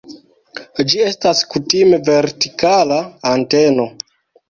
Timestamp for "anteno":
3.37-3.91